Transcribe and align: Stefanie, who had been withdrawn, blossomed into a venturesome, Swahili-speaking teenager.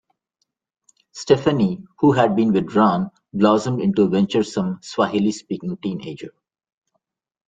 Stefanie, 1.15 1.83
who 1.99 2.11
had 2.13 2.35
been 2.35 2.51
withdrawn, 2.51 3.11
blossomed 3.35 3.81
into 3.81 4.01
a 4.01 4.07
venturesome, 4.09 4.79
Swahili-speaking 4.81 5.77
teenager. 5.77 6.33